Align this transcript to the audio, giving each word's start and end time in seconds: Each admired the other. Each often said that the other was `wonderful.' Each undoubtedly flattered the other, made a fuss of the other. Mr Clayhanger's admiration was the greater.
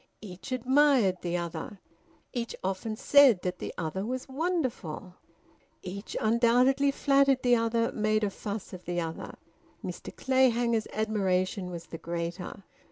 Each 0.19 0.51
admired 0.51 1.17
the 1.21 1.37
other. 1.37 1.79
Each 2.33 2.55
often 2.63 2.95
said 2.95 3.43
that 3.43 3.59
the 3.59 3.71
other 3.77 4.03
was 4.03 4.25
`wonderful.' 4.25 5.13
Each 5.83 6.17
undoubtedly 6.19 6.89
flattered 6.89 7.43
the 7.43 7.55
other, 7.55 7.91
made 7.91 8.23
a 8.23 8.31
fuss 8.31 8.73
of 8.73 8.85
the 8.85 8.99
other. 8.99 9.35
Mr 9.85 10.11
Clayhanger's 10.15 10.87
admiration 10.91 11.69
was 11.69 11.85
the 11.85 11.99
greater. 11.99 12.63